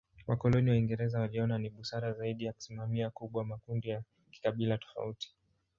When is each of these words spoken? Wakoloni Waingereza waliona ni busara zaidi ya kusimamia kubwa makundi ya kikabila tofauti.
Wakoloni 0.27 0.71
Waingereza 0.71 1.19
waliona 1.19 1.57
ni 1.57 1.69
busara 1.69 2.13
zaidi 2.13 2.45
ya 2.45 2.53
kusimamia 2.53 3.09
kubwa 3.09 3.45
makundi 3.45 3.89
ya 3.89 4.03
kikabila 4.31 4.77
tofauti. 4.77 5.35